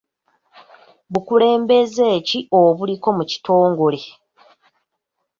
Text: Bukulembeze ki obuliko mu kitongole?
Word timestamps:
Bukulembeze 1.13 2.07
ki 2.27 2.39
obuliko 2.61 3.07
mu 3.17 3.23
kitongole? 3.31 4.01